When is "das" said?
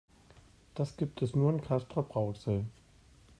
0.73-0.97